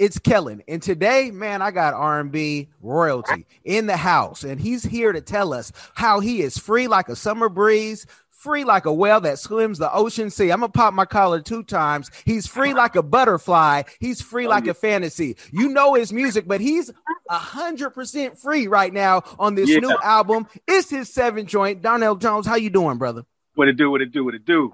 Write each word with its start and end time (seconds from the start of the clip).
It's 0.00 0.18
Kellen, 0.18 0.62
and 0.66 0.80
today, 0.80 1.30
man, 1.30 1.60
I 1.60 1.70
got 1.70 1.92
R&B 1.92 2.70
royalty 2.80 3.44
in 3.64 3.84
the 3.86 3.98
house, 3.98 4.44
and 4.44 4.58
he's 4.58 4.82
here 4.82 5.12
to 5.12 5.20
tell 5.20 5.52
us 5.52 5.72
how 5.92 6.20
he 6.20 6.40
is 6.40 6.56
free 6.56 6.88
like 6.88 7.10
a 7.10 7.14
summer 7.16 7.50
breeze, 7.50 8.06
free 8.30 8.64
like 8.64 8.86
a 8.86 8.94
whale 8.94 9.20
that 9.20 9.38
swims 9.38 9.76
the 9.76 9.92
ocean 9.92 10.30
sea. 10.30 10.52
I'm 10.52 10.60
gonna 10.60 10.72
pop 10.72 10.94
my 10.94 11.04
collar 11.04 11.42
two 11.42 11.62
times. 11.62 12.10
He's 12.24 12.46
free 12.46 12.72
like 12.72 12.96
a 12.96 13.02
butterfly. 13.02 13.82
He's 13.98 14.22
free 14.22 14.48
like 14.48 14.66
a 14.66 14.72
fantasy. 14.72 15.36
You 15.52 15.68
know 15.68 15.92
his 15.92 16.14
music, 16.14 16.48
but 16.48 16.62
he's 16.62 16.90
a 17.28 17.34
hundred 17.38 17.90
percent 17.90 18.38
free 18.38 18.68
right 18.68 18.94
now 18.94 19.22
on 19.38 19.54
this 19.54 19.68
Yeah. 19.68 19.80
new 19.80 19.98
album. 20.02 20.46
It's 20.66 20.88
his 20.88 21.12
seventh 21.12 21.46
joint. 21.50 21.82
Donell 21.82 22.16
Jones, 22.16 22.46
how 22.46 22.56
you 22.56 22.70
doing, 22.70 22.96
brother? 22.96 23.24
What 23.54 23.68
it 23.68 23.76
do? 23.76 23.90
What 23.90 24.00
it 24.00 24.12
do? 24.12 24.24
What 24.24 24.34
it 24.34 24.46
do? 24.46 24.72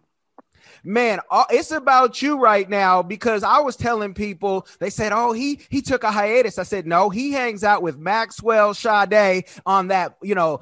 Man 0.86 1.20
it's 1.50 1.70
about 1.70 2.22
you 2.22 2.38
right 2.38 2.68
now 2.68 3.02
because 3.02 3.42
i 3.42 3.58
was 3.58 3.76
telling 3.76 4.14
people 4.14 4.66
they 4.80 4.90
said 4.90 5.12
oh 5.12 5.32
he 5.32 5.60
he 5.68 5.82
took 5.82 6.04
a 6.04 6.10
hiatus 6.10 6.59
i 6.59 6.62
said 6.62 6.86
no 6.86 7.10
he 7.10 7.32
hangs 7.32 7.64
out 7.64 7.82
with 7.82 7.98
maxwell 7.98 8.72
Sade 8.72 9.45
on 9.64 9.88
that 9.88 10.16
you 10.22 10.34
know 10.34 10.60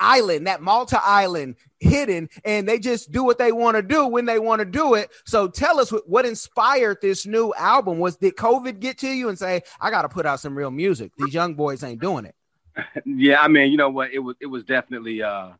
island 0.00 0.46
that 0.46 0.60
malta 0.60 1.00
island 1.02 1.54
hidden 1.78 2.28
and 2.44 2.68
they 2.68 2.78
just 2.78 3.12
do 3.12 3.22
what 3.22 3.38
they 3.38 3.52
want 3.52 3.76
to 3.76 3.82
do 3.82 4.06
when 4.06 4.24
they 4.24 4.38
want 4.38 4.58
to 4.58 4.64
do 4.64 4.94
it 4.94 5.08
so 5.24 5.46
tell 5.46 5.78
us 5.78 5.92
what, 5.92 6.08
what 6.08 6.26
inspired 6.26 6.98
this 7.00 7.24
new 7.26 7.54
album 7.54 7.98
was 7.98 8.16
did 8.16 8.34
covid 8.34 8.80
get 8.80 8.98
to 8.98 9.08
you 9.08 9.28
and 9.28 9.38
say 9.38 9.62
i 9.80 9.90
gotta 9.90 10.08
put 10.08 10.26
out 10.26 10.40
some 10.40 10.58
real 10.58 10.70
music 10.70 11.12
these 11.16 11.32
young 11.32 11.54
boys 11.54 11.84
ain't 11.84 12.00
doing 12.00 12.24
it 12.24 12.34
Yeah, 13.04 13.40
I 13.40 13.48
mean, 13.48 13.70
you 13.70 13.76
know 13.76 13.90
what? 13.90 14.12
It 14.12 14.18
was 14.18 14.36
it 14.40 14.46
was 14.46 14.64
definitely 14.64 15.22
uh 15.22 15.50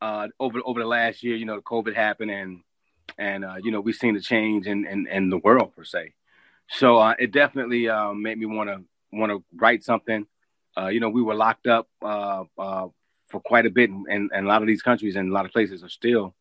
uh 0.00 0.28
over 0.38 0.60
over 0.64 0.80
the 0.80 0.86
last 0.86 1.22
year. 1.22 1.36
You 1.36 1.44
know, 1.44 1.60
COVID 1.60 1.94
happened, 1.94 2.30
and 2.30 2.60
and 3.18 3.44
uh, 3.44 3.56
you 3.62 3.70
know 3.70 3.80
we've 3.80 3.94
seen 3.94 4.14
the 4.14 4.20
change 4.20 4.66
in 4.66 4.86
in, 4.86 5.06
in 5.06 5.30
the 5.30 5.38
world 5.38 5.74
per 5.74 5.84
se. 5.84 6.14
So 6.68 6.98
uh, 6.98 7.14
it 7.18 7.32
definitely 7.32 7.88
uh, 7.88 8.12
made 8.12 8.38
me 8.38 8.46
want 8.46 8.70
to 8.70 8.82
want 9.12 9.30
to 9.30 9.44
write 9.54 9.84
something. 9.84 10.26
Uh, 10.76 10.88
you 10.88 11.00
know, 11.00 11.10
we 11.10 11.22
were 11.22 11.34
locked 11.34 11.66
up 11.66 11.88
uh, 12.00 12.44
uh, 12.58 12.86
for 13.28 13.40
quite 13.40 13.66
a 13.66 13.70
bit, 13.70 13.90
and, 13.90 14.30
and 14.32 14.46
a 14.46 14.48
lot 14.48 14.62
of 14.62 14.68
these 14.68 14.82
countries 14.82 15.16
and 15.16 15.30
a 15.30 15.32
lot 15.32 15.44
of 15.44 15.52
places 15.52 15.82
are 15.82 15.88
still, 15.88 16.34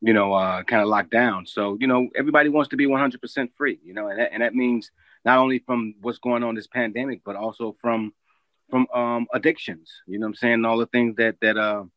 you 0.00 0.12
know, 0.12 0.62
kind 0.68 0.82
of 0.82 0.88
locked 0.88 1.10
down. 1.10 1.46
So 1.46 1.76
you 1.80 1.86
know, 1.86 2.08
everybody 2.16 2.48
wants 2.48 2.70
to 2.70 2.76
be 2.76 2.86
100% 2.86 3.48
free. 3.56 3.80
You 3.84 3.94
know, 3.94 4.08
and 4.08 4.18
that, 4.20 4.32
and 4.32 4.42
that 4.42 4.54
means 4.54 4.90
not 5.24 5.38
only 5.38 5.58
from 5.58 5.94
what's 6.00 6.18
going 6.18 6.44
on 6.44 6.54
this 6.54 6.68
pandemic, 6.68 7.22
but 7.24 7.36
also 7.36 7.76
from 7.80 8.14
from 8.70 8.86
um, 8.94 9.26
addictions. 9.34 9.90
You 10.06 10.18
know 10.18 10.26
I'm 10.26 10.34
saying? 10.34 10.64
All 10.64 10.78
the 10.78 10.86
things 10.86 11.16
that 11.16 11.36
that 11.40 11.88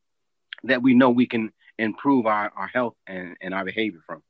that 0.64 0.82
we 0.82 0.96
know 0.96 1.12
we 1.12 1.28
can 1.28 1.52
improve 1.78 2.26
our, 2.26 2.52
our 2.56 2.68
health 2.68 2.96
and, 3.08 3.36
and 3.42 3.54
our 3.54 3.66
behavior 3.66 4.00
from. 4.06 4.22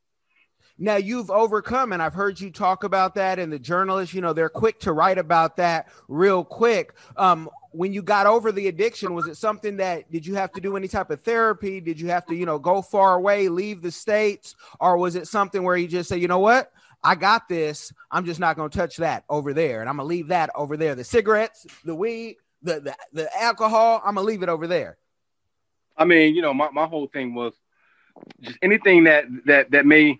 Now 0.77 0.97
you've 0.97 1.31
overcome, 1.31 1.93
and 1.93 2.01
I've 2.01 2.13
heard 2.13 2.39
you 2.39 2.51
talk 2.51 2.83
about 2.83 3.15
that. 3.15 3.39
And 3.39 3.51
the 3.51 3.59
journalists, 3.59 4.13
you 4.13 4.19
know, 4.19 4.33
they're 4.33 4.49
quick 4.49 4.81
to 4.81 4.91
write 4.91 5.17
about 5.17 5.55
that 5.57 5.87
real 6.09 6.43
quick. 6.43 6.93
Um, 7.15 7.49
when 7.71 7.93
you 7.93 8.01
got 8.01 8.27
over 8.27 8.51
the 8.51 8.67
addiction, 8.67 9.13
was 9.13 9.27
it 9.27 9.37
something 9.37 9.77
that 9.77 10.11
did 10.11 10.25
you 10.25 10.35
have 10.35 10.51
to 10.53 10.61
do 10.61 10.75
any 10.75 10.89
type 10.89 11.11
of 11.11 11.21
therapy? 11.21 11.79
Did 11.79 11.99
you 11.99 12.09
have 12.09 12.25
to, 12.25 12.35
you 12.35 12.45
know, 12.45 12.59
go 12.59 12.81
far 12.81 13.15
away, 13.15 13.47
leave 13.47 13.81
the 13.81 13.91
states, 13.91 14.55
or 14.81 14.97
was 14.97 15.15
it 15.15 15.27
something 15.27 15.63
where 15.63 15.77
you 15.77 15.87
just 15.87 16.09
say, 16.09 16.17
you 16.17 16.27
know 16.27 16.39
what, 16.39 16.71
I 17.05 17.15
got 17.15 17.47
this. 17.47 17.93
I'm 18.11 18.25
just 18.25 18.39
not 18.39 18.57
going 18.57 18.69
to 18.69 18.77
touch 18.77 18.97
that 18.97 19.23
over 19.29 19.53
there, 19.53 19.79
and 19.79 19.89
I'm 19.89 19.97
gonna 19.97 20.09
leave 20.09 20.29
that 20.29 20.49
over 20.55 20.75
there. 20.75 20.95
The 20.95 21.03
cigarettes, 21.03 21.65
the 21.85 21.95
weed, 21.95 22.37
the 22.63 22.81
the, 22.81 22.95
the 23.13 23.41
alcohol, 23.41 24.01
I'm 24.03 24.15
gonna 24.15 24.27
leave 24.27 24.43
it 24.43 24.49
over 24.49 24.67
there. 24.67 24.97
I 25.97 26.05
mean, 26.05 26.35
you 26.35 26.41
know, 26.41 26.53
my, 26.53 26.69
my 26.71 26.85
whole 26.85 27.07
thing 27.07 27.33
was 27.33 27.53
just 28.41 28.57
anything 28.61 29.05
that 29.05 29.25
that 29.45 29.71
that 29.71 29.85
may 29.85 30.19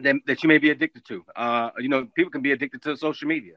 that, 0.00 0.16
that 0.26 0.42
you 0.42 0.48
may 0.48 0.58
be 0.58 0.70
addicted 0.70 1.04
to. 1.06 1.24
Uh, 1.34 1.70
you 1.78 1.88
know, 1.88 2.06
people 2.14 2.30
can 2.30 2.42
be 2.42 2.52
addicted 2.52 2.82
to 2.82 2.96
social 2.96 3.28
media. 3.28 3.54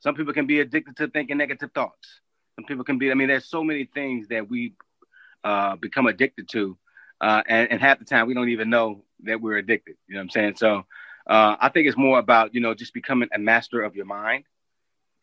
Some 0.00 0.14
people 0.14 0.32
can 0.32 0.46
be 0.46 0.60
addicted 0.60 0.96
to 0.98 1.08
thinking 1.08 1.38
negative 1.38 1.70
thoughts. 1.74 2.20
Some 2.56 2.64
people 2.64 2.84
can 2.84 2.98
be. 2.98 3.10
I 3.10 3.14
mean, 3.14 3.28
there's 3.28 3.48
so 3.48 3.64
many 3.64 3.84
things 3.84 4.28
that 4.28 4.48
we 4.48 4.74
uh, 5.44 5.76
become 5.76 6.06
addicted 6.06 6.48
to, 6.50 6.76
uh, 7.20 7.42
and, 7.48 7.70
and 7.72 7.80
half 7.80 7.98
the 7.98 8.04
time 8.04 8.26
we 8.26 8.34
don't 8.34 8.48
even 8.48 8.70
know 8.70 9.02
that 9.24 9.40
we're 9.40 9.56
addicted. 9.56 9.96
You 10.06 10.14
know 10.14 10.20
what 10.20 10.24
I'm 10.24 10.30
saying? 10.30 10.56
So 10.56 10.86
uh, 11.26 11.56
I 11.60 11.68
think 11.68 11.88
it's 11.88 11.96
more 11.96 12.18
about 12.18 12.54
you 12.54 12.60
know 12.60 12.74
just 12.74 12.94
becoming 12.94 13.28
a 13.34 13.38
master 13.38 13.82
of 13.82 13.96
your 13.96 14.06
mind, 14.06 14.44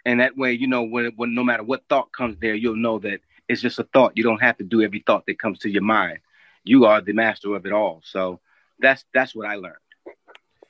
and 0.06 0.20
that 0.20 0.38
way 0.38 0.54
you 0.54 0.68
know 0.68 0.84
when, 0.84 1.14
when 1.16 1.36
no 1.36 1.44
matter 1.44 1.64
what 1.64 1.84
thought 1.90 2.12
comes 2.12 2.38
there, 2.40 2.56
you'll 2.56 2.76
know 2.76 3.00
that 3.00 3.20
it's 3.48 3.62
just 3.62 3.80
a 3.80 3.84
thought. 3.84 4.14
You 4.16 4.24
don't 4.24 4.42
have 4.42 4.58
to 4.58 4.64
do 4.64 4.82
every 4.82 5.04
thought 5.06 5.26
that 5.28 5.40
comes 5.40 5.60
to 5.60 5.70
your 5.70 5.84
mind. 5.84 6.20
You 6.64 6.86
are 6.86 7.02
the 7.02 7.14
master 7.14 7.56
of 7.56 7.66
it 7.66 7.74
all. 7.74 8.02
So 8.04 8.40
that's 8.80 9.06
that's 9.14 9.36
what 9.36 9.48
I 9.48 9.56
learned. 9.56 9.76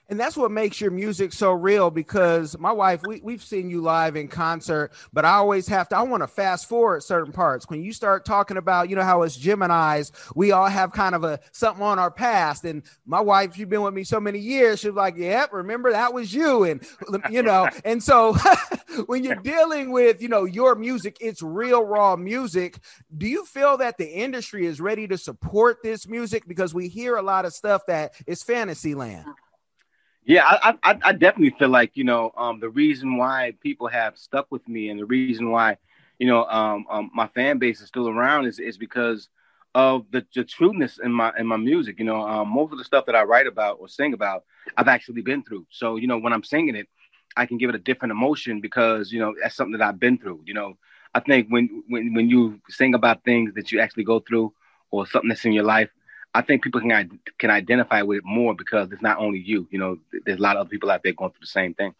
And 0.08 0.20
that's 0.20 0.38
what 0.38 0.52
makes 0.52 0.80
your 0.80 0.92
music 0.92 1.34
so 1.34 1.52
real 1.52 1.90
because 1.90 2.58
my 2.60 2.72
wife, 2.72 3.02
we, 3.08 3.22
we've 3.24 3.44
seen 3.44 3.70
you 3.70 3.82
live 3.82 4.16
in 4.16 4.28
concert, 4.28 4.92
but 5.12 5.26
I 5.26 5.34
always 5.34 5.68
have 5.68 5.90
to, 5.90 5.98
I 5.98 6.04
want 6.04 6.22
to 6.22 6.28
fast 6.28 6.70
forward 6.70 7.02
certain 7.02 7.34
parts. 7.34 7.68
When 7.70 7.82
you 7.82 7.92
start 7.92 8.24
talking 8.24 8.58
about, 8.58 8.90
you 8.90 8.96
know, 8.96 9.04
how 9.04 9.24
it's 9.24 9.38
Geminis, 9.38 10.12
we 10.36 10.52
all 10.52 10.68
have 10.68 10.92
kind 10.92 11.16
of 11.16 11.24
a 11.24 11.40
something 11.52 11.84
on 11.84 11.98
our 11.98 12.12
past. 12.12 12.66
And 12.66 12.84
my 13.06 13.20
wife, 13.20 13.56
she's 13.56 13.66
been 13.66 13.82
with 13.82 13.96
me 13.96 14.04
so 14.04 14.20
many 14.20 14.38
years, 14.38 14.80
she's 14.80 14.92
like, 14.92 15.18
Yep, 15.18 15.54
remember 15.54 15.92
that 15.92 16.14
was 16.14 16.34
you. 16.34 16.66
And, 16.66 16.86
you 17.32 17.42
know, 17.42 17.68
and 17.86 18.04
so 18.04 18.36
when 19.08 19.24
you're 19.24 19.36
dealing 19.36 19.92
with, 19.92 20.22
you 20.22 20.28
know, 20.28 20.46
your 20.46 20.76
music, 20.76 21.18
it's 21.20 21.42
real, 21.42 21.84
raw 21.84 22.16
music. 22.16 22.80
Do 23.18 23.28
you 23.28 23.44
feel 23.46 23.78
that 23.78 23.98
the 23.98 24.08
industry 24.08 24.68
is 24.68 24.80
ready 24.80 25.08
to 25.08 25.18
support 25.18 25.82
this 25.82 26.08
music? 26.08 26.48
Because 26.48 26.76
we 26.76 26.90
hear 26.90 27.16
a 27.16 27.24
lot 27.24 27.46
of 27.46 27.54
stuff 27.54 27.88
that 27.88 28.14
is 28.28 28.44
fantasy 28.44 28.94
land. 28.94 29.26
Yeah, 30.26 30.44
I, 30.46 30.74
I, 30.84 30.98
I 31.04 31.12
definitely 31.14 31.56
feel 31.58 31.70
like 31.70 31.92
you 31.96 32.04
know 32.04 32.32
um, 32.38 32.60
the 32.60 32.70
reason 32.70 33.18
why 33.18 33.54
people 33.62 33.88
have 33.88 34.18
stuck 34.18 34.48
with 34.52 34.68
me 34.68 34.90
and 34.90 35.00
the 35.00 35.06
reason 35.06 35.52
why 35.52 35.78
you 36.18 36.28
know 36.28 36.46
um, 36.46 36.86
um, 36.90 37.12
my 37.14 37.28
fan 37.28 37.60
base 37.60 37.80
is 37.82 37.88
still 37.88 38.10
around 38.10 38.46
is, 38.46 38.60
is 38.60 38.78
because 38.78 39.30
of 39.76 40.06
the, 40.12 40.26
the 40.34 40.44
trueness 40.44 41.00
in 41.04 41.12
my 41.12 41.32
in 41.38 41.46
my 41.46 41.58
music. 41.58 42.00
You 42.00 42.06
know, 42.06 42.22
um, 42.22 42.50
most 42.50 42.72
of 42.72 42.80
the 42.80 42.84
stuff 42.84 43.06
that 43.06 43.16
I 43.16 43.24
write 43.24 43.46
about 43.46 43.78
or 43.80 43.88
sing 43.88 44.14
about, 44.14 44.44
I've 44.78 44.88
actually 44.88 45.22
been 45.22 45.44
through. 45.44 45.68
So 45.70 45.98
you 45.98 46.08
know, 46.08 46.18
when 46.18 46.34
I'm 46.34 46.44
singing 46.44 46.76
it, 46.76 46.88
I 47.38 47.46
can 47.46 47.58
give 47.58 47.70
it 47.70 47.76
a 47.76 47.80
different 47.80 48.12
emotion 48.12 48.62
because 48.62 49.12
you 49.12 49.20
know 49.20 49.36
that's 49.42 49.56
something 49.56 49.78
that 49.78 49.88
I've 49.88 50.00
been 50.00 50.18
through. 50.18 50.42
You 50.46 50.56
know, 50.56 50.78
I 51.14 51.20
think 51.20 51.50
when 51.50 51.84
when 51.88 52.14
when 52.16 52.30
you 52.30 52.60
sing 52.70 52.96
about 52.96 53.24
things 53.24 53.54
that 53.56 53.72
you 53.72 53.80
actually 53.80 54.06
go 54.06 54.20
through 54.22 54.54
or 54.90 55.06
something 55.06 55.30
that's 55.30 55.46
in 55.46 55.52
your 55.54 55.66
life, 55.66 55.90
I 56.36 56.42
think 56.42 56.64
people 56.64 56.82
can 56.82 57.20
can 57.40 57.50
identify 57.50 58.02
with 58.02 58.18
it 58.18 58.26
more 58.26 58.54
because 58.54 58.92
it's 58.92 59.02
not 59.02 59.20
only 59.20 59.40
you. 59.40 59.68
You 59.72 59.80
know, 59.80 59.98
there's 60.26 60.38
a 60.38 60.42
lot 60.42 60.58
of 60.58 60.62
other 60.62 60.70
people 60.70 60.92
out 60.92 61.02
there 61.02 61.14
going 61.14 61.32
through 61.32 61.40
the 61.40 61.48
same 61.48 61.74
thing. 61.74 61.96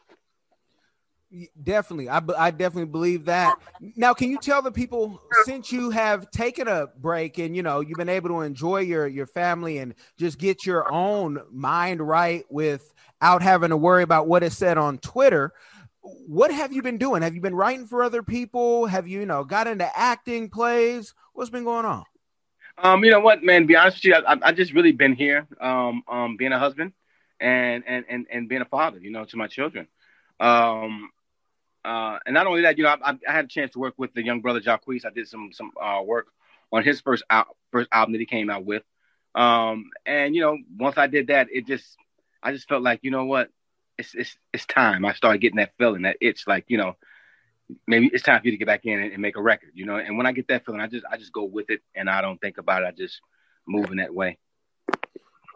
Definitely. 1.64 2.10
I, 2.10 2.22
I 2.38 2.52
definitely 2.52 2.92
believe 2.92 3.26
that. 3.26 3.58
Now, 3.96 4.14
can 4.14 4.30
you 4.30 4.38
tell 4.38 4.62
the 4.62 4.74
people 4.74 5.22
since 5.46 5.72
you 5.72 5.90
have 5.90 6.30
taken 6.32 6.68
a 6.68 6.88
break 6.88 7.38
and 7.40 7.56
you 7.56 7.64
know 7.64 7.80
you've 7.80 7.98
been 7.98 8.10
able 8.10 8.28
to 8.30 8.42
enjoy 8.42 8.80
your 8.80 9.08
your 9.08 9.26
family 9.26 9.78
and 9.78 9.96
just 10.18 10.38
get 10.38 10.66
your 10.66 10.92
own 10.92 11.40
mind 11.50 12.06
right 12.06 12.44
without 12.50 13.42
having 13.42 13.70
to 13.70 13.78
worry 13.78 14.04
about 14.04 14.28
what 14.28 14.44
is 14.44 14.58
said 14.58 14.78
on 14.78 14.98
Twitter, 14.98 15.54
what 16.02 16.52
have 16.52 16.74
you 16.74 16.82
been 16.82 16.98
doing? 16.98 17.22
Have 17.22 17.36
you 17.36 17.42
been 17.42 17.56
writing 17.56 17.88
for 17.88 18.04
other 18.04 18.22
people? 18.22 18.86
Have 18.86 19.08
you, 19.08 19.22
you 19.22 19.26
know, 19.26 19.46
got 19.46 19.68
into 19.68 19.90
acting 19.98 20.50
plays? 20.50 21.14
What's 21.32 21.50
been 21.50 21.64
going 21.64 21.86
on? 21.86 22.04
Um, 22.78 23.04
you 23.04 23.12
know 23.12 23.20
what, 23.22 23.44
man? 23.44 23.66
Be 23.68 23.76
honest 23.76 23.98
with 23.98 24.06
you, 24.06 24.16
I, 24.16 24.38
I 24.42 24.52
just 24.52 24.74
really 24.74 24.92
been 24.92 25.14
here, 25.14 25.48
um, 25.62 26.04
um, 26.08 26.38
being 26.38 26.52
a 26.52 26.60
husband 26.60 26.94
and 27.40 27.84
and 27.88 28.06
and 28.10 28.26
and 28.32 28.50
being 28.50 28.62
a 28.62 28.66
father, 28.66 29.00
you 29.00 29.12
know, 29.12 29.26
to 29.26 29.38
my 29.38 29.48
children. 29.48 29.88
Um, 30.40 31.10
uh, 31.86 32.20
and 32.26 32.34
not 32.34 32.48
only 32.48 32.64
that, 32.64 32.78
you 32.78 32.84
know, 32.84 32.90
I, 32.90 33.12
I 33.28 33.32
had 33.32 33.46
a 33.46 33.50
chance 33.50 33.72
to 33.74 33.80
work 33.80 33.94
with 33.98 34.14
the 34.14 34.24
young 34.24 34.42
brother 34.42 34.60
Jacquees. 34.60 35.06
I 35.06 35.10
did 35.10 35.28
some 35.28 35.52
some 35.54 35.72
uh, 35.82 36.02
work 36.04 36.28
on 36.72 36.84
his 36.84 37.00
first 37.02 37.24
out, 37.30 37.48
first 37.72 37.90
album 37.92 38.14
that 38.14 38.20
he 38.20 38.26
came 38.26 38.50
out 38.50 38.66
with. 38.66 38.84
Um, 39.36 39.90
and 40.06 40.36
you 40.36 40.42
know, 40.42 40.58
once 40.78 40.98
I 40.98 41.08
did 41.08 41.28
that, 41.28 41.48
it 41.52 41.68
just 41.68 41.96
I 42.44 42.52
just 42.52 42.68
felt 42.68 42.84
like, 42.84 43.00
you 43.04 43.12
know 43.12 43.26
what, 43.26 43.50
it's 43.98 44.14
it's 44.16 44.38
it's 44.54 44.66
time. 44.66 45.06
I 45.06 45.14
started 45.14 45.40
getting 45.40 45.58
that 45.58 45.74
feeling, 45.78 46.04
that 46.04 46.18
itch, 46.22 46.46
like 46.48 46.66
you 46.68 46.78
know, 46.78 46.96
maybe 47.88 48.10
it's 48.14 48.24
time 48.24 48.42
for 48.42 48.48
you 48.48 48.52
to 48.52 48.58
get 48.58 48.68
back 48.68 48.86
in 48.86 49.00
and, 49.00 49.14
and 49.14 49.22
make 49.22 49.38
a 49.38 49.42
record, 49.42 49.72
you 49.74 49.86
know. 49.86 49.98
And 49.98 50.18
when 50.18 50.26
I 50.26 50.32
get 50.32 50.48
that 50.50 50.66
feeling, 50.66 50.82
I 50.82 50.88
just 50.88 51.06
I 51.12 51.18
just 51.18 51.34
go 51.34 51.44
with 51.44 51.70
it, 51.70 51.82
and 51.96 52.10
I 52.10 52.22
don't 52.22 52.40
think 52.40 52.58
about 52.58 52.84
it. 52.84 52.88
I 52.88 52.92
just 52.92 53.22
move 53.68 53.92
in 53.92 53.98
that 53.98 54.14
way. 54.14 54.38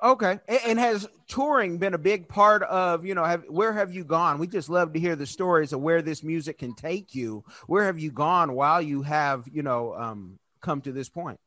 Okay. 0.01 0.39
And, 0.47 0.59
and 0.65 0.79
has 0.79 1.07
touring 1.27 1.77
been 1.77 1.93
a 1.93 1.97
big 1.97 2.27
part 2.27 2.63
of, 2.63 3.05
you 3.05 3.15
know, 3.15 3.23
have 3.23 3.43
where 3.49 3.73
have 3.73 3.93
you 3.93 4.03
gone? 4.03 4.39
We 4.39 4.47
just 4.47 4.69
love 4.69 4.93
to 4.93 4.99
hear 4.99 5.15
the 5.15 5.25
stories 5.25 5.73
of 5.73 5.81
where 5.81 6.01
this 6.01 6.23
music 6.23 6.59
can 6.59 6.73
take 6.73 7.13
you. 7.13 7.43
Where 7.67 7.85
have 7.85 7.99
you 7.99 8.11
gone 8.11 8.53
while 8.53 8.81
you 8.81 9.01
have, 9.01 9.45
you 9.51 9.63
know, 9.63 9.93
um 9.95 10.39
come 10.61 10.81
to 10.81 10.91
this 10.91 11.09
point? 11.09 11.39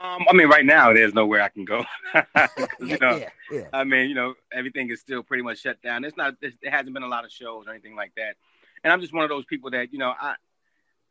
Um, 0.00 0.24
I 0.30 0.32
mean, 0.32 0.48
right 0.48 0.64
now 0.64 0.94
there's 0.94 1.12
nowhere 1.12 1.42
I 1.42 1.50
can 1.50 1.66
go. 1.66 1.84
you 2.80 2.96
know, 2.98 3.16
yeah, 3.16 3.28
yeah. 3.52 3.66
I 3.72 3.84
mean, 3.84 4.08
you 4.08 4.14
know, 4.14 4.32
everything 4.50 4.90
is 4.90 4.98
still 4.98 5.22
pretty 5.22 5.42
much 5.42 5.60
shut 5.60 5.80
down. 5.82 6.04
It's 6.04 6.16
not. 6.16 6.36
It 6.40 6.54
hasn't 6.64 6.94
been 6.94 7.02
a 7.02 7.08
lot 7.08 7.26
of 7.26 7.30
shows 7.30 7.66
or 7.66 7.70
anything 7.70 7.94
like 7.94 8.12
that. 8.16 8.36
And 8.82 8.92
I'm 8.92 9.00
just 9.00 9.12
one 9.12 9.24
of 9.24 9.30
those 9.30 9.44
people 9.44 9.70
that 9.70 9.92
you 9.92 9.98
know, 9.98 10.12
I 10.18 10.34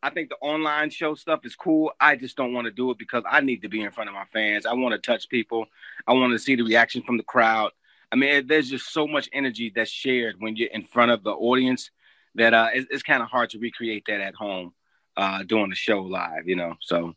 I 0.01 0.09
think 0.09 0.29
the 0.29 0.37
online 0.37 0.89
show 0.89 1.15
stuff 1.15 1.41
is 1.43 1.55
cool. 1.55 1.91
I 1.99 2.15
just 2.15 2.37
don't 2.37 2.53
want 2.53 2.65
to 2.65 2.71
do 2.71 2.91
it 2.91 2.97
because 2.97 3.23
I 3.29 3.41
need 3.41 3.61
to 3.63 3.69
be 3.69 3.81
in 3.81 3.91
front 3.91 4.09
of 4.09 4.13
my 4.13 4.25
fans. 4.31 4.65
I 4.65 4.73
want 4.73 4.93
to 4.93 4.99
touch 4.99 5.27
people. 5.29 5.65
I 6.07 6.13
want 6.13 6.31
to 6.31 6.39
see 6.39 6.55
the 6.55 6.63
reaction 6.63 7.01
from 7.01 7.17
the 7.17 7.23
crowd. 7.23 7.71
I 8.11 8.15
mean, 8.15 8.47
there's 8.47 8.69
just 8.69 8.91
so 8.91 9.07
much 9.07 9.29
energy 9.33 9.71
that's 9.75 9.91
shared 9.91 10.35
when 10.39 10.55
you're 10.55 10.69
in 10.69 10.83
front 10.83 11.11
of 11.11 11.23
the 11.23 11.31
audience 11.31 11.91
that 12.35 12.53
uh, 12.53 12.69
it's, 12.73 12.87
it's 12.89 13.03
kind 13.03 13.21
of 13.21 13.29
hard 13.29 13.51
to 13.51 13.59
recreate 13.59 14.05
that 14.07 14.21
at 14.21 14.35
home 14.35 14.73
uh, 15.17 15.43
doing 15.43 15.69
the 15.69 15.75
show 15.75 16.01
live. 16.01 16.47
You 16.47 16.55
know, 16.55 16.75
so 16.79 17.13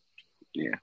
yeah. 0.54 0.74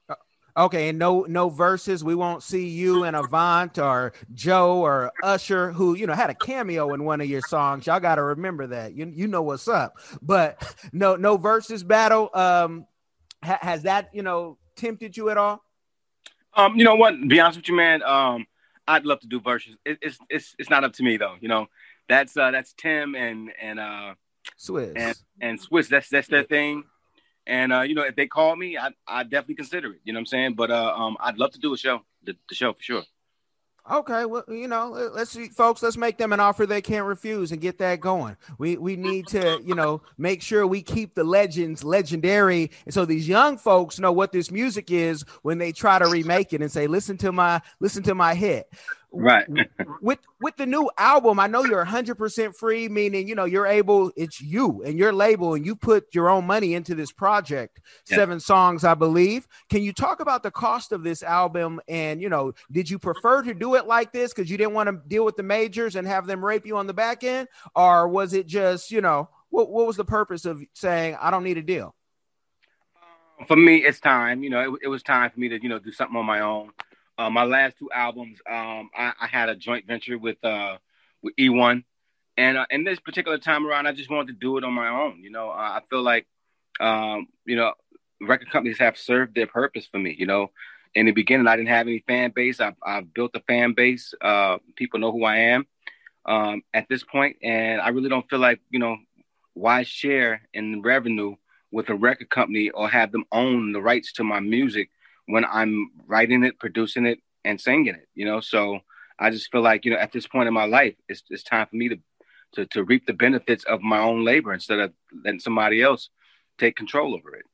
Okay, 0.60 0.90
and 0.90 1.00
no 1.00 1.22
no 1.22 1.50
Verzuz. 1.50 2.04
We 2.04 2.16
won't 2.16 2.44
see 2.44 2.68
you 2.68 3.06
and 3.06 3.16
Avant 3.16 3.80
or 3.80 4.12
Joe 4.34 4.82
or 4.82 5.10
Usher, 5.24 5.72
who 5.72 5.96
you 5.96 6.06
know 6.06 6.14
had 6.14 6.30
a 6.30 6.34
cameo 6.36 6.94
in 6.94 7.06
one 7.06 7.22
of 7.22 7.30
your 7.30 7.40
songs. 7.40 7.88
Y'all 7.88 8.02
got 8.02 8.16
to 8.16 8.24
remember 8.24 8.68
that. 8.68 8.94
You 8.94 9.10
you 9.16 9.28
know 9.28 9.42
what's 9.42 9.70
up. 9.70 9.96
But 10.22 10.62
no 10.92 11.16
no 11.16 11.38
Verzuz 11.38 11.88
battle. 11.88 12.30
Um, 12.34 12.86
ha- 13.42 13.60
has 13.62 13.84
that 13.84 14.10
you 14.14 14.22
know 14.22 14.58
tempted 14.76 15.16
you 15.16 15.30
at 15.30 15.38
all? 15.38 15.64
Um, 16.54 16.76
you 16.76 16.84
know 16.84 16.96
what? 16.96 17.14
Be 17.30 17.40
honest 17.40 17.60
with 17.60 17.70
you, 17.70 17.76
man. 17.76 18.04
Um, 18.04 18.46
I'd 18.86 19.06
love 19.06 19.22
to 19.22 19.28
do 19.28 19.40
Verzuz. 19.40 19.78
It, 19.86 20.00
it's 20.02 20.18
it's 20.30 20.56
it's 20.60 20.70
not 20.70 20.84
up 20.84 20.92
to 20.94 21.04
me 21.04 21.16
though. 21.16 21.36
You 21.40 21.48
know, 21.48 21.68
that's 22.10 22.36
uh 22.36 22.52
that's 22.52 22.74
Tim 22.74 23.16
and 23.16 23.54
and 23.62 23.80
uh 23.80 24.16
Swizz 24.60 24.92
and 24.98 25.16
and 25.40 25.58
Swizz. 25.58 25.88
That's 25.88 26.10
that's 26.10 26.28
their 26.28 26.44
thing. 26.44 26.84
And 27.50 27.74
uh, 27.74 27.81
you 27.81 27.96
know, 27.96 28.04
if 28.04 28.16
they 28.16 28.28
call 28.28 28.56
me, 28.56 28.78
I 28.78 28.92
I 29.07 29.24
definitely 29.24 29.56
consider 29.56 29.92
it. 29.94 30.01
You 30.04 30.13
know 30.13 30.18
what 30.18 30.22
I'm 30.22 30.25
saying? 30.28 30.54
But 30.54 30.69
uh, 30.69 30.94
um, 30.96 31.18
I'd 31.19 31.38
love 31.38 31.51
to 31.54 31.60
do 31.60 31.74
a 31.74 31.78
show, 31.78 32.01
the, 32.24 32.38
the 32.48 32.54
show 32.56 32.74
for 32.74 32.81
sure. 32.81 33.04
Okay, 33.92 34.25
well, 34.25 34.44
you 34.48 34.68
know, 34.68 34.90
let's 35.13 35.31
see, 35.31 35.48
folks. 35.48 35.81
Let's 35.81 35.98
make 35.98 36.19
them 36.19 36.31
an 36.31 36.40
offer 36.40 36.68
they 36.68 36.81
can't 36.81 37.07
refuse 37.07 37.51
and 37.51 37.60
get 37.60 37.80
that 37.80 38.01
going. 38.01 38.38
We 38.60 38.78
we 38.78 38.96
need 38.96 39.25
to, 39.28 39.60
you 39.66 39.74
know, 39.74 40.04
make 40.16 40.44
sure 40.44 40.68
we 40.68 40.84
keep 40.84 41.16
the 41.16 41.24
legends 41.24 41.84
legendary, 41.84 42.69
and 42.86 42.94
so 42.94 43.04
these 43.04 43.28
young 43.28 43.57
folks 43.57 43.98
know 43.98 44.12
what 44.12 44.31
this 44.31 44.51
music 44.51 44.92
is 44.92 45.25
when 45.42 45.57
they 45.57 45.72
try 45.72 45.98
to 45.98 46.07
remake 46.07 46.54
it 46.54 46.62
and 46.62 46.72
say, 46.72 46.86
"Listen 46.86 47.18
to 47.18 47.31
my, 47.31 47.62
listen 47.80 48.04
to 48.04 48.13
my 48.13 48.36
hit." 48.36 48.72
Right. 49.12 49.48
with 50.02 50.20
with 50.40 50.56
the 50.58 50.66
new 50.66 50.90
album, 50.98 51.40
I 51.40 51.48
know 51.48 51.64
you're 51.64 51.84
100% 51.84 52.56
free, 52.56 52.88
meaning 52.88 53.28
you 53.28 53.34
know 53.34 53.46
you're 53.46 53.66
able. 53.66 54.12
It's 54.16 54.40
you 54.40 54.84
and 54.84 55.00
your 55.00 55.14
label, 55.14 55.56
and 55.56 55.66
you 55.66 55.76
put 55.76 56.14
your 56.14 56.30
own 56.30 56.46
money 56.46 56.76
into 56.76 56.94
this 56.94 57.12
project. 57.12 57.82
Yeah. 58.08 58.18
Seven 58.18 58.40
songs, 58.40 58.84
I 58.84 58.94
believe. 58.94 59.48
Can 59.70 59.82
you 59.82 59.94
talk 59.94 60.20
about 60.20 60.44
the 60.44 60.52
cost 60.52 60.92
of 60.92 61.04
this 61.04 61.24
album? 61.24 61.82
And 61.88 62.22
you 62.22 62.30
know, 62.30 62.54
did 62.72 62.90
you 62.90 63.00
prefer 63.00 63.42
to 63.42 63.54
do 63.54 63.76
it 63.76 63.88
like 63.88 64.12
this 64.12 64.32
because 64.32 64.50
you 64.50 64.58
didn't 64.58 64.74
want 64.74 64.90
to 64.90 65.02
deal 65.08 65.26
with 65.26 65.38
the 65.38 65.44
majors 65.44 65.96
and 65.96 66.08
have 66.08 66.28
them 66.28 66.46
rape 66.46 66.66
you 66.66 66.78
on 66.78 66.86
the 66.86 66.94
back 66.94 67.24
end, 67.24 67.48
or 67.76 68.08
was 68.08 68.34
it 68.34 68.46
just 68.46 68.92
you 68.92 69.02
know 69.02 69.30
what 69.50 69.72
what 69.72 69.88
was 69.88 69.98
the 69.98 70.06
purpose 70.06 70.46
of 70.46 70.62
saying 70.74 71.18
I 71.20 71.32
don't 71.32 71.44
need 71.44 71.58
a 71.58 71.64
deal? 71.64 71.96
For 73.48 73.56
me, 73.56 73.78
it's 73.78 74.00
time. 74.00 74.44
You 74.44 74.50
know, 74.52 74.76
it, 74.76 74.82
it 74.84 74.88
was 74.88 75.02
time 75.02 75.32
for 75.32 75.40
me 75.40 75.50
to 75.50 75.60
you 75.60 75.70
know 75.70 75.80
do 75.80 75.92
something 75.92 76.16
on 76.16 76.26
my 76.26 76.42
own. 76.42 76.72
Uh, 77.19 77.30
my 77.30 77.44
last 77.44 77.77
two 77.77 77.92
albums, 77.92 78.39
um, 78.50 78.89
I, 78.98 79.12
I, 79.19 79.27
had 79.27 79.50
a 79.50 79.56
joint 79.56 79.86
venture 79.86 80.18
with 80.18 80.42
uh, 80.42 80.77
with 81.21 81.36
E1, 81.36 81.83
and 82.38 82.57
uh, 82.57 82.66
in 82.69 82.86
this 82.86 82.98
particular 82.98 83.38
time 83.38 83.68
around, 83.68 83.88
I 83.88 83.92
just 83.92 84.10
wanted 84.10 84.27
to 84.27 84.39
do 84.39 84.57
it 84.57 84.63
on 84.63 84.71
my 84.71 84.88
own. 84.88 85.21
You 85.21 85.30
know, 85.30 85.50
I 85.50 85.81
feel 85.89 86.01
like 86.01 86.25
um, 86.80 87.27
you 87.45 87.57
know 87.57 87.74
record 88.21 88.50
companies 88.50 88.80
have 88.80 88.98
served 88.98 89.36
their 89.36 89.48
purpose 89.48 89.86
for 89.86 90.00
me. 90.00 90.16
You 90.18 90.27
know, 90.27 90.51
in 90.95 91.07
the 91.07 91.12
beginning, 91.12 91.48
I 91.48 91.57
didn't 91.57 91.68
have 91.68 91.88
any 91.88 92.06
fan 92.07 92.31
base. 92.33 92.62
I've, 92.62 92.77
I've 92.81 93.13
built 93.13 93.31
a 93.36 93.42
fan 93.42 93.74
base. 93.74 94.13
Uh, 94.22 94.60
people 94.77 95.01
know 95.01 95.12
who 95.12 95.25
I 95.25 95.39
am 95.39 95.68
um, 96.25 96.62
at 96.74 96.88
this 96.88 97.04
point, 97.04 97.36
and 97.44 97.81
I 97.81 97.89
really 97.89 98.07
don't 98.07 98.30
feel 98.30 98.39
like 98.39 98.62
you 98.69 98.80
know 98.80 98.95
why 99.56 99.83
share 99.83 100.48
in 100.54 100.83
revenue 100.83 101.36
with 101.69 101.89
a 101.89 101.95
record 101.95 102.30
company 102.30 102.69
or 102.69 102.88
have 102.88 103.12
them 103.12 103.25
own 103.30 103.74
the 103.74 103.81
rights 103.81 104.13
to 104.13 104.24
my 104.24 104.39
music 104.39 104.89
when 105.30 105.46
I'm 105.46 105.92
writing 106.08 106.44
it, 106.44 106.60
producing 106.60 107.06
it, 107.06 107.20
and 107.46 107.60
singing 107.60 107.96
it. 107.96 108.08
You 108.16 108.26
know, 108.26 108.40
so 108.40 108.80
I 109.18 109.30
just 109.30 109.52
feel 109.52 109.62
like 109.62 109.86
you 109.86 109.92
know 109.92 109.98
at 109.98 110.12
this 110.12 110.28
point 110.28 110.48
in 110.48 110.54
my 110.54 110.66
life, 110.66 110.96
it's 111.08 111.24
it's 111.30 111.44
time 111.44 111.68
for 111.68 111.76
me 111.76 111.90
to 111.90 111.98
to 112.54 112.66
to 112.68 112.84
reap 112.84 113.06
the 113.06 113.14
benefits 113.14 113.64
of 113.66 113.81
my 113.81 114.00
own 114.00 114.26
labor 114.26 114.54
instead 114.54 114.80
of 114.80 114.94
letting 115.24 115.40
somebody 115.40 115.81
else 115.81 116.10
take 116.58 116.76
control 116.76 117.16
over 117.16 117.36
it 117.36 117.46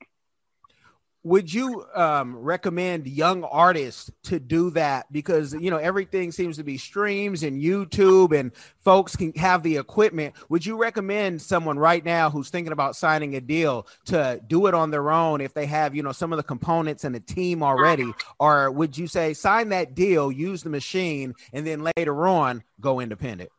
would 1.26 1.52
you 1.52 1.84
um, 1.92 2.36
recommend 2.36 3.08
young 3.08 3.42
artists 3.42 4.12
to 4.22 4.38
do 4.38 4.70
that? 4.70 5.10
Because 5.10 5.54
you 5.54 5.72
know 5.72 5.76
everything 5.76 6.30
seems 6.30 6.56
to 6.58 6.62
be 6.62 6.78
streams 6.78 7.42
and 7.42 7.60
youtube 7.60 8.38
and 8.38 8.52
folks 8.78 9.16
can 9.16 9.32
have 9.34 9.64
the 9.64 9.76
equipment. 9.76 10.36
Would 10.48 10.64
you 10.64 10.76
recommend 10.76 11.42
someone 11.42 11.78
right 11.80 12.04
now 12.04 12.30
who's 12.30 12.48
thinking 12.48 12.72
about 12.72 12.94
signing 12.94 13.34
a 13.34 13.40
deal 13.40 13.88
to 14.06 14.40
do 14.46 14.66
it 14.68 14.74
on 14.74 14.92
their 14.92 15.10
own 15.10 15.40
if 15.40 15.52
they 15.52 15.66
have 15.66 15.96
you 15.96 16.02
know 16.04 16.12
some 16.12 16.32
of 16.32 16.36
the 16.36 16.44
components 16.44 17.02
and 17.02 17.16
a 17.16 17.20
team 17.20 17.60
already? 17.60 18.12
Or 18.38 18.70
would 18.70 18.96
you 18.96 19.08
say 19.08 19.34
sign 19.34 19.70
that 19.70 19.96
deal 19.96 20.30
use 20.30 20.62
the 20.62 20.70
machine 20.70 21.34
and 21.52 21.66
then 21.66 21.84
later 21.96 22.28
on 22.28 22.62
go 22.80 23.00
independent 23.00 23.50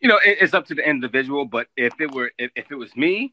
you 0.00 0.08
know 0.08 0.18
it's 0.22 0.52
up 0.52 0.66
to 0.66 0.74
the 0.74 0.86
individual 0.86 1.44
but 1.44 1.68
if 1.76 1.94
it 2.00 2.12
were 2.12 2.32
if, 2.36 2.50
if 2.56 2.70
it 2.70 2.74
was 2.74 2.94
me 2.96 3.32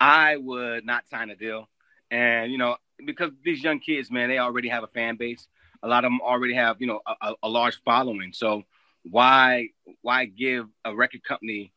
i 0.00 0.36
would 0.36 0.84
not 0.84 1.08
sign 1.08 1.30
a 1.30 1.36
deal. 1.36 1.68
And 2.10 2.50
you 2.50 2.58
know 2.58 2.76
because 3.04 3.30
these 3.44 3.62
young 3.62 3.80
kids, 3.80 4.10
man, 4.10 4.28
they 4.28 4.38
already 4.38 4.68
have 4.68 4.84
a 4.84 4.88
fan 4.88 5.16
base. 5.16 5.46
A 5.82 5.88
lot 5.88 6.04
of 6.04 6.10
them 6.10 6.20
already 6.20 6.54
have, 6.54 6.76
you 6.80 6.86
know, 6.86 7.00
a, 7.06 7.34
a 7.42 7.48
large 7.48 7.80
following. 7.84 8.32
So 8.32 8.64
why 9.02 9.68
why 10.02 10.26
give 10.26 10.66
a 10.84 10.94
record 10.94 11.24
company 11.24 11.72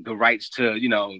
the 0.00 0.14
rights 0.14 0.50
to, 0.50 0.74
you 0.76 0.88
know, 0.88 1.18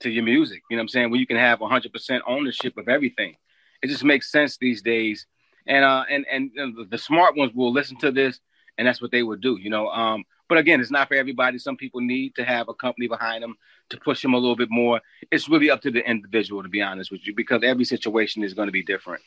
to 0.00 0.10
your 0.10 0.24
music? 0.24 0.62
You 0.70 0.76
know 0.76 0.80
what 0.80 0.84
I'm 0.84 0.88
saying? 0.88 1.10
Where 1.10 1.20
you 1.20 1.26
can 1.26 1.38
have 1.38 1.60
100% 1.60 2.20
ownership 2.26 2.76
of 2.76 2.88
everything. 2.88 3.36
It 3.82 3.88
just 3.88 4.04
makes 4.04 4.30
sense 4.30 4.56
these 4.58 4.82
days. 4.82 5.26
And 5.66 5.84
uh 5.84 6.04
and 6.10 6.26
and 6.30 6.50
the 6.90 6.98
smart 6.98 7.36
ones 7.36 7.52
will 7.54 7.72
listen 7.72 7.96
to 7.98 8.10
this, 8.10 8.40
and 8.78 8.86
that's 8.86 9.00
what 9.00 9.10
they 9.10 9.22
would 9.22 9.40
do. 9.40 9.58
You 9.60 9.70
know, 9.70 9.88
um, 9.88 10.24
but 10.48 10.58
again, 10.58 10.80
it's 10.80 10.90
not 10.90 11.08
for 11.08 11.14
everybody. 11.14 11.58
Some 11.58 11.76
people 11.76 12.00
need 12.00 12.34
to 12.34 12.44
have 12.44 12.68
a 12.68 12.74
company 12.74 13.08
behind 13.08 13.42
them 13.42 13.56
to 13.90 13.96
push 13.98 14.22
them 14.22 14.34
a 14.34 14.38
little 14.38 14.56
bit 14.56 14.70
more. 14.70 15.00
It's 15.30 15.48
really 15.48 15.70
up 15.70 15.80
to 15.82 15.90
the 15.90 16.08
individual, 16.08 16.62
to 16.62 16.68
be 16.68 16.82
honest 16.82 17.10
with 17.10 17.26
you, 17.26 17.34
because 17.34 17.62
every 17.64 17.84
situation 17.84 18.42
is 18.42 18.54
going 18.54 18.68
to 18.68 18.72
be 18.72 18.82
different. 18.82 19.22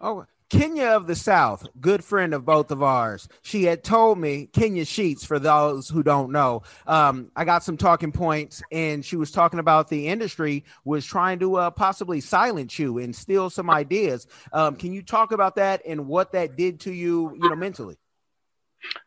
Oh, 0.00 0.26
Kenya 0.48 0.86
of 0.86 1.08
the 1.08 1.16
South, 1.16 1.66
good 1.80 2.04
friend 2.04 2.32
of 2.32 2.44
both 2.44 2.70
of 2.70 2.80
ours. 2.82 3.28
She 3.42 3.64
had 3.64 3.82
told 3.82 4.18
me 4.18 4.46
Kenya 4.46 4.84
Sheets, 4.84 5.24
for 5.24 5.40
those 5.40 5.88
who 5.88 6.04
don't 6.04 6.30
know. 6.30 6.62
Um, 6.86 7.32
I 7.34 7.44
got 7.44 7.64
some 7.64 7.76
talking 7.76 8.12
points, 8.12 8.62
and 8.70 9.04
she 9.04 9.16
was 9.16 9.32
talking 9.32 9.58
about 9.58 9.88
the 9.88 10.06
industry 10.06 10.64
was 10.84 11.04
trying 11.04 11.40
to 11.40 11.56
uh, 11.56 11.70
possibly 11.72 12.20
silence 12.20 12.78
you 12.78 12.98
and 12.98 13.14
steal 13.14 13.50
some 13.50 13.68
ideas. 13.68 14.28
Um, 14.52 14.76
can 14.76 14.92
you 14.92 15.02
talk 15.02 15.32
about 15.32 15.56
that 15.56 15.82
and 15.84 16.06
what 16.06 16.32
that 16.32 16.56
did 16.56 16.80
to 16.80 16.92
you, 16.92 17.34
you 17.34 17.48
know, 17.48 17.56
mentally? 17.56 17.96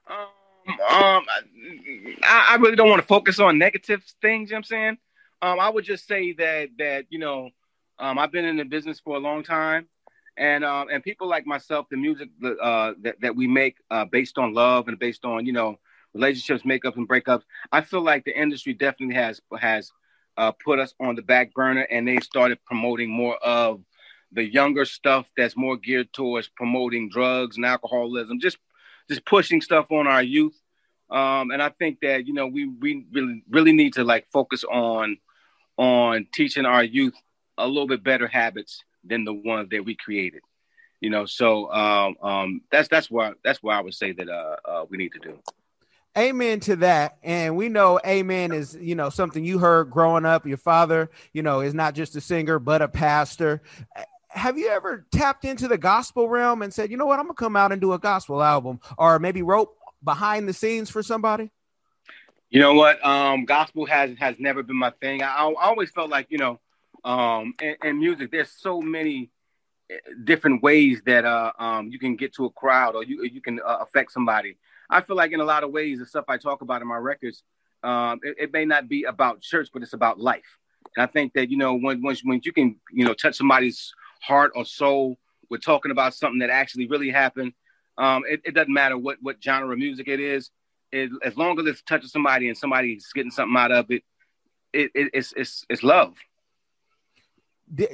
Um, 0.10 0.28
um, 0.70 1.26
I, 2.24 2.48
I 2.52 2.58
really 2.60 2.76
don't 2.76 2.90
want 2.90 3.02
to 3.02 3.08
focus 3.08 3.40
on 3.40 3.58
negative 3.58 4.04
things. 4.22 4.50
You 4.50 4.56
know 4.56 4.58
what 4.58 4.60
I'm 4.60 4.64
saying? 4.64 4.98
Um, 5.42 5.60
I 5.60 5.70
would 5.70 5.86
just 5.86 6.08
say 6.08 6.34
that 6.34 6.70
that 6.78 7.06
you 7.10 7.20
know, 7.20 7.50
um, 7.98 8.20
I've 8.20 8.32
been 8.32 8.46
in 8.46 8.58
the 8.58 8.66
business 8.66 9.00
for 9.00 9.16
a 9.16 9.20
long 9.20 9.44
time, 9.44 9.88
and 10.38 10.64
um, 10.64 10.88
and 10.92 11.04
people 11.04 11.28
like 11.28 11.46
myself, 11.46 11.88
the 11.90 11.98
music 11.98 12.30
uh, 12.62 12.94
that 13.02 13.22
that 13.22 13.36
we 13.36 13.48
make 13.48 13.78
uh, 13.90 14.06
based 14.06 14.38
on 14.38 14.54
love 14.54 14.88
and 14.88 15.00
based 15.00 15.26
on 15.26 15.46
you 15.46 15.54
know 15.54 15.80
relationships, 16.14 16.64
makeups 16.64 16.98
and 16.98 17.08
breakups. 17.08 17.44
I 17.72 17.82
feel 17.82 18.02
like 18.02 18.26
the 18.26 18.38
industry 18.40 18.74
definitely 18.74 19.16
has 19.16 19.42
has 19.58 19.92
uh, 20.38 20.52
put 20.52 20.80
us 20.80 20.94
on 21.00 21.16
the 21.16 21.22
back 21.22 21.54
burner, 21.54 21.88
and 21.90 22.08
they 22.08 22.20
started 22.20 22.60
promoting 22.66 23.10
more 23.10 23.38
of 23.38 23.82
the 24.32 24.44
younger 24.44 24.86
stuff 24.86 25.28
that's 25.36 25.58
more 25.58 25.78
geared 25.78 26.14
towards 26.14 26.48
promoting 26.50 27.10
drugs 27.10 27.58
and 27.58 27.66
alcoholism, 27.66 28.40
just 28.40 28.58
just 29.10 29.26
pushing 29.26 29.62
stuff 29.62 29.92
on 29.92 30.08
our 30.08 30.24
youth. 30.24 30.56
Um, 31.10 31.52
and 31.52 31.62
I 31.62 31.70
think 31.70 32.00
that 32.02 32.28
you 32.28 32.34
know 32.34 32.48
we 32.48 32.68
we 32.68 33.06
really 33.12 33.44
really 33.50 33.72
need 33.72 33.94
to 33.94 34.04
like 34.04 34.28
focus 34.32 34.64
on 34.64 35.18
on 35.78 36.28
teaching 36.32 36.66
our 36.66 36.84
youth 36.84 37.16
a 37.58 37.68
little 37.68 37.88
bit 37.88 38.04
better 38.04 38.28
habits 38.28 38.84
than 39.04 39.26
the 39.26 39.34
ones 39.34 39.70
that 39.72 39.84
we 39.84 39.96
created. 39.96 40.42
You 41.02 41.10
know, 41.10 41.26
so 41.26 41.72
um, 41.72 42.16
um, 42.22 42.62
that's 42.72 42.90
that's 42.90 43.10
why 43.10 43.34
that's 43.44 43.64
why 43.64 43.78
I 43.78 43.82
would 43.82 43.96
say 43.96 44.12
that 44.12 44.30
uh, 44.30 44.56
uh, 44.66 44.86
we 44.90 44.98
need 44.98 45.14
to 45.14 45.20
do. 45.20 45.40
Amen 46.18 46.60
to 46.62 46.76
that. 46.78 47.18
And 47.24 47.56
we 47.56 47.70
know 47.70 48.00
amen 48.06 48.52
is, 48.52 48.76
you 48.76 48.96
know, 48.96 49.10
something 49.10 49.46
you 49.46 49.60
heard 49.60 49.92
growing 49.92 50.26
up. 50.26 50.46
Your 50.46 50.58
father, 50.58 51.10
you 51.34 51.44
know, 51.44 51.62
is 51.62 51.74
not 51.74 51.94
just 51.94 52.16
a 52.16 52.22
singer, 52.22 52.60
but 52.60 52.82
a 52.82 52.88
pastor 52.88 53.62
have 54.30 54.58
you 54.58 54.70
ever 54.70 55.06
tapped 55.12 55.46
into 55.46 55.68
the 55.68 55.78
gospel 55.78 56.30
realm 56.30 56.62
and 56.62 56.74
said, 56.74 56.92
you 56.92 56.98
know 56.98 57.06
what, 57.06 57.20
I'm 57.20 57.26
gonna 57.26 57.36
come 57.36 57.56
out 57.56 57.72
and 57.72 57.82
do 57.82 57.94
a 57.94 58.00
gospel 58.00 58.42
album, 58.42 58.80
or 58.98 59.20
maybe 59.20 59.42
wrote 59.42 59.74
behind 60.04 60.48
the 60.48 60.54
scenes 60.54 60.90
for 60.90 61.04
somebody? 61.04 61.52
You 62.50 62.60
know 62.60 62.74
what, 62.74 63.04
um, 63.06 63.46
gospel 63.46 63.86
has 63.86 64.18
has 64.18 64.36
never 64.40 64.64
been 64.64 64.78
my 64.78 64.92
thing. 65.02 65.24
I, 65.24 65.36
I 65.36 65.54
always 65.62 65.92
felt 65.92 66.10
like 66.10 66.28
you 66.30 66.38
know, 66.38 66.60
Um, 67.04 67.54
and, 67.62 67.78
and 67.82 68.00
music, 68.00 68.32
there's 68.32 68.52
so 68.52 68.82
many 68.82 69.32
eh, 69.90 69.98
different 70.24 70.62
ways 70.62 71.02
that 71.06 71.26
uh, 71.26 71.52
um, 71.60 71.90
you 71.90 72.00
can 72.00 72.16
get 72.16 72.34
to 72.36 72.46
a 72.46 72.50
crowd 72.50 72.96
or 72.96 73.04
you 73.04 73.24
you 73.24 73.42
can 73.42 73.60
uh, 73.66 73.78
affect 73.82 74.12
somebody. 74.12 74.58
I 74.90 75.02
feel 75.02 75.16
like 75.16 75.32
in 75.32 75.40
a 75.40 75.46
lot 75.46 75.64
of 75.64 75.72
ways, 75.72 76.00
the 76.00 76.06
stuff 76.06 76.26
I 76.28 76.38
talk 76.38 76.62
about 76.62 76.82
in 76.82 76.88
my 76.88 76.98
records, 76.98 77.44
um, 77.84 78.20
it, 78.24 78.36
it, 78.40 78.54
may 78.54 78.66
not 78.66 78.90
be 78.90 79.04
about 79.04 79.42
church, 79.42 79.70
but 79.72 79.84
it's 79.84 79.94
about 79.94 80.20
life. 80.20 80.58
And 80.96 81.04
I 81.04 81.06
think 81.06 81.34
that 81.34 81.50
you 81.50 81.58
know 81.58 81.76
when 81.76 82.02
when 82.02 82.16
when 82.24 82.42
you 82.44 82.52
can 82.52 82.76
you 82.92 83.06
know 83.06 83.14
touch 83.14 83.36
somebody's 83.36 83.94
heart 84.20 84.52
or 84.56 84.66
soul 84.66 85.18
We're 85.50 85.58
talking 85.58 85.92
about 85.92 86.14
something 86.14 86.40
that 86.40 86.50
actually 86.50 86.88
really 86.88 87.10
happened, 87.10 87.54
um, 88.00 88.24
it, 88.28 88.42
it, 88.46 88.56
doesn't 88.56 88.74
matter 88.74 88.98
what 88.98 89.18
what 89.22 89.44
genre 89.44 89.74
of 89.74 89.78
music 89.78 90.08
it 90.08 90.22
is. 90.22 90.52
It, 90.92 91.12
as 91.24 91.36
long 91.36 91.60
as 91.60 91.66
it's 91.66 91.82
touching 91.82 92.08
somebody 92.08 92.48
and 92.48 92.58
somebody's 92.58 93.12
getting 93.14 93.30
something 93.30 93.58
out 93.58 93.72
of 93.72 93.92
it, 93.92 94.04
it, 94.72 94.92
it's 94.96 95.34
it's 95.36 95.66
it's 95.70 95.84
love. 95.84 96.16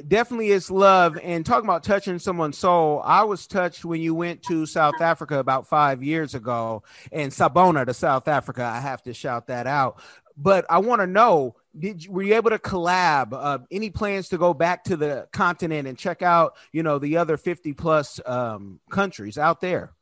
Definitely 0.07 0.51
it's 0.51 0.69
love. 0.69 1.17
And 1.21 1.43
talking 1.43 1.67
about 1.67 1.83
touching 1.83 2.19
someone's 2.19 2.57
soul 2.57 3.01
i 3.03 3.23
was 3.23 3.47
touched 3.47 3.83
when 3.83 3.99
you 3.99 4.13
went 4.13 4.43
to 4.43 4.65
south 4.67 5.01
africa 5.01 5.39
about 5.39 5.67
five 5.67 6.03
years 6.03 6.35
ago 6.35 6.83
and 7.11 7.31
sabona 7.31 7.85
to 7.85 7.93
south 7.93 8.27
africa. 8.27 8.63
I 8.63 8.79
have 8.79 9.01
to 9.03 9.13
shout 9.13 9.47
that 9.47 9.65
out. 9.65 10.01
But 10.37 10.65
i 10.69 10.77
want 10.77 11.01
to 11.01 11.07
know 11.07 11.55
did 11.77 12.03
you, 12.03 12.11
were 12.11 12.23
you 12.23 12.35
able 12.35 12.49
to 12.49 12.59
collab 12.59 13.33
uh, 13.33 13.59
any 13.71 13.89
plans 13.89 14.29
to 14.29 14.37
go 14.37 14.53
back 14.53 14.83
to 14.85 14.95
the 14.95 15.27
continent 15.33 15.87
and 15.87 15.97
check 15.97 16.21
out 16.21 16.55
you 16.71 16.83
know 16.83 16.99
the 16.99 17.17
other 17.17 17.37
50 17.37 17.73
plus 17.73 18.19
um, 18.25 18.79
countries 18.89 19.37
out 19.37 19.61
there 19.61 19.93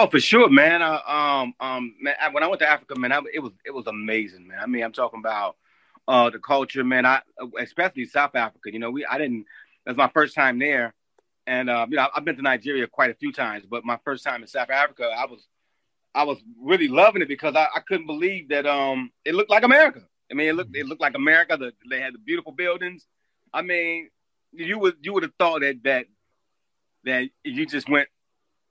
Oh, 0.00 0.06
for 0.06 0.20
sure, 0.20 0.48
man. 0.48 0.80
Uh, 0.80 1.00
um, 1.08 1.54
um, 1.58 1.94
man, 2.00 2.14
when 2.30 2.44
I 2.44 2.46
went 2.46 2.60
to 2.60 2.68
Africa, 2.68 2.96
man, 2.96 3.10
I, 3.10 3.20
it 3.34 3.40
was 3.40 3.52
it 3.64 3.72
was 3.72 3.88
amazing, 3.88 4.46
man. 4.46 4.60
I 4.62 4.66
mean, 4.66 4.84
I'm 4.84 4.92
talking 4.92 5.18
about 5.18 5.56
uh, 6.06 6.30
the 6.30 6.38
culture, 6.38 6.84
man. 6.84 7.04
I 7.04 7.20
especially 7.60 8.06
South 8.06 8.36
Africa. 8.36 8.72
You 8.72 8.78
know, 8.78 8.92
we 8.92 9.04
I 9.04 9.18
didn't. 9.18 9.46
That's 9.84 9.98
my 9.98 10.08
first 10.08 10.36
time 10.36 10.60
there, 10.60 10.94
and 11.48 11.68
uh, 11.68 11.86
you 11.90 11.96
know 11.96 12.06
I've 12.14 12.24
been 12.24 12.36
to 12.36 12.42
Nigeria 12.42 12.86
quite 12.86 13.10
a 13.10 13.14
few 13.14 13.32
times, 13.32 13.64
but 13.68 13.84
my 13.84 13.98
first 14.04 14.22
time 14.22 14.42
in 14.42 14.46
South 14.46 14.70
Africa, 14.70 15.10
I 15.16 15.26
was 15.26 15.48
I 16.14 16.24
was 16.24 16.38
really 16.62 16.88
loving 16.88 17.22
it 17.22 17.28
because 17.28 17.56
I, 17.56 17.66
I 17.74 17.80
couldn't 17.80 18.06
believe 18.06 18.50
that 18.50 18.66
um 18.66 19.10
it 19.24 19.34
looked 19.34 19.50
like 19.50 19.64
America. 19.64 20.02
I 20.30 20.34
mean, 20.34 20.48
it 20.48 20.54
looked 20.54 20.76
it 20.76 20.86
looked 20.86 21.00
like 21.00 21.14
America. 21.14 21.56
The, 21.56 21.72
they 21.88 22.00
had 22.00 22.14
the 22.14 22.18
beautiful 22.18 22.52
buildings. 22.52 23.06
I 23.52 23.62
mean, 23.62 24.10
you 24.52 24.78
would 24.78 24.96
you 25.02 25.12
would 25.14 25.22
have 25.22 25.34
thought 25.38 25.60
that 25.60 25.82
that 25.84 26.06
that 27.04 27.28
you 27.44 27.66
just 27.66 27.88
went 27.88 28.08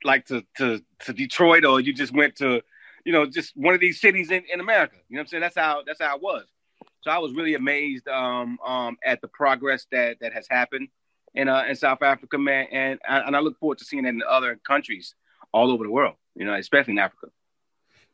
like 0.03 0.25
to 0.27 0.43
to 0.57 0.81
to 1.01 1.13
Detroit 1.13 1.65
or 1.65 1.79
you 1.79 1.93
just 1.93 2.13
went 2.13 2.35
to 2.37 2.61
you 3.05 3.11
know 3.11 3.25
just 3.25 3.55
one 3.55 3.73
of 3.73 3.79
these 3.79 3.99
cities 3.99 4.31
in, 4.31 4.43
in 4.51 4.59
America. 4.59 4.95
You 5.09 5.15
know 5.15 5.21
what 5.21 5.23
I'm 5.23 5.27
saying? 5.27 5.41
That's 5.41 5.57
how 5.57 5.83
that's 5.85 6.01
how 6.01 6.15
it 6.15 6.21
was. 6.21 6.45
So 7.01 7.11
I 7.11 7.17
was 7.19 7.33
really 7.33 7.55
amazed 7.55 8.07
um, 8.07 8.59
um, 8.65 8.97
at 9.05 9.21
the 9.21 9.27
progress 9.27 9.87
that 9.91 10.17
that 10.21 10.33
has 10.33 10.47
happened 10.49 10.89
in 11.33 11.47
uh, 11.47 11.63
in 11.67 11.75
South 11.75 12.01
Africa, 12.01 12.37
man, 12.37 12.67
and 12.71 12.99
and 13.07 13.35
I 13.35 13.39
look 13.39 13.57
forward 13.59 13.77
to 13.79 13.85
seeing 13.85 14.05
it 14.05 14.09
in 14.09 14.21
other 14.27 14.59
countries 14.67 15.15
all 15.51 15.71
over 15.71 15.83
the 15.83 15.91
world. 15.91 16.15
You 16.35 16.45
know, 16.45 16.53
especially 16.53 16.93
in 16.93 16.99
Africa. 16.99 17.27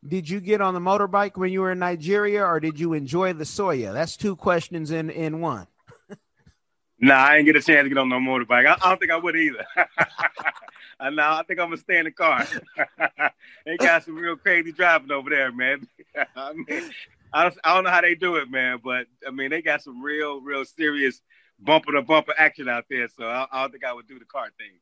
Did 0.05 0.29
you 0.29 0.41
get 0.41 0.59
on 0.59 0.73
the 0.73 0.79
motorbike 0.79 1.37
when 1.37 1.51
you 1.51 1.61
were 1.61 1.71
in 1.71 1.79
Nigeria, 1.79 2.43
or 2.43 2.59
did 2.59 2.79
you 2.79 2.93
enjoy 2.93 3.33
the 3.33 3.45
soya? 3.45 3.93
That's 3.93 4.17
two 4.17 4.35
questions 4.35 4.91
in 4.91 5.09
in 5.09 5.39
one. 5.39 5.67
nah, 6.99 7.23
I 7.23 7.35
didn't 7.35 7.45
get 7.45 7.55
a 7.55 7.61
chance 7.61 7.85
to 7.85 7.89
get 7.89 7.97
on 7.97 8.09
no 8.09 8.19
motorbike. 8.19 8.65
I, 8.65 8.73
I 8.81 8.89
don't 8.89 8.99
think 8.99 9.11
I 9.11 9.17
would 9.17 9.35
either. 9.35 9.65
uh, 10.99 11.09
nah, 11.09 11.39
I 11.39 11.43
think 11.43 11.59
I'm 11.59 11.67
gonna 11.67 11.77
stay 11.77 11.99
in 11.99 12.05
the 12.05 12.11
car. 12.11 12.45
they 13.65 13.77
got 13.77 14.03
some 14.03 14.15
real 14.15 14.35
crazy 14.35 14.73
driving 14.73 15.11
over 15.11 15.29
there, 15.29 15.53
man. 15.53 15.87
I 16.35 16.53
mean, 16.53 16.91
I 17.31 17.43
don't, 17.43 17.57
I 17.63 17.73
don't 17.73 17.85
know 17.85 17.89
how 17.89 18.01
they 18.01 18.15
do 18.15 18.35
it, 18.35 18.51
man, 18.51 18.81
but 18.83 19.07
I 19.25 19.31
mean, 19.31 19.51
they 19.51 19.61
got 19.61 19.83
some 19.83 20.01
real, 20.01 20.41
real 20.41 20.65
serious 20.65 21.21
bumper 21.59 21.93
to 21.93 22.01
bumper 22.01 22.33
action 22.37 22.67
out 22.67 22.85
there. 22.89 23.07
So 23.07 23.25
I, 23.25 23.47
I 23.51 23.61
don't 23.61 23.71
think 23.71 23.85
I 23.85 23.93
would 23.93 24.07
do 24.07 24.19
the 24.19 24.25
car 24.25 24.49
thing. 24.57 24.79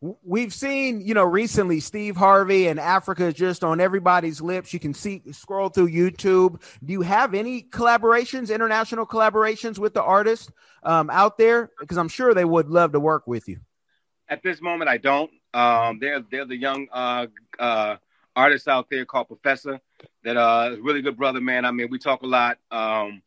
We've 0.00 0.54
seen, 0.54 1.00
you 1.00 1.12
know, 1.12 1.24
recently 1.24 1.80
Steve 1.80 2.16
Harvey 2.16 2.68
and 2.68 2.78
Africa 2.78 3.26
is 3.26 3.34
just 3.34 3.64
on 3.64 3.80
everybody's 3.80 4.40
lips. 4.40 4.72
You 4.72 4.78
can 4.78 4.94
see 4.94 5.22
scroll 5.32 5.70
through 5.70 5.88
YouTube. 5.88 6.62
Do 6.84 6.92
you 6.92 7.02
have 7.02 7.34
any 7.34 7.62
collaborations, 7.62 8.54
international 8.54 9.06
collaborations 9.06 9.76
with 9.76 9.94
the 9.94 10.02
artists 10.02 10.52
um, 10.84 11.10
out 11.10 11.36
there? 11.36 11.70
Because 11.80 11.98
I'm 11.98 12.08
sure 12.08 12.32
they 12.32 12.44
would 12.44 12.70
love 12.70 12.92
to 12.92 13.00
work 13.00 13.26
with 13.26 13.48
you. 13.48 13.58
At 14.28 14.44
this 14.44 14.60
moment, 14.60 14.88
I 14.88 14.98
don't. 14.98 15.32
Um, 15.52 15.98
they're 15.98 16.22
they're 16.30 16.44
the 16.44 16.56
young 16.56 16.86
uh, 16.92 17.26
uh, 17.58 17.96
out 18.36 18.86
there 18.90 19.04
called 19.04 19.26
Professor 19.26 19.80
that 20.22 20.36
uh 20.36 20.70
is 20.74 20.78
really 20.78 21.02
good 21.02 21.16
brother, 21.16 21.40
man. 21.40 21.64
I 21.64 21.72
mean, 21.72 21.88
we 21.90 21.98
talk 21.98 22.22
a 22.22 22.26
lot. 22.26 22.58
Um, 22.70 23.20